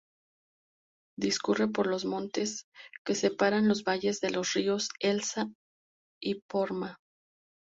[1.15, 2.65] Discurre por los montes
[3.05, 5.51] que separan los Valles de los ríos Esla
[6.19, 6.97] y Porma.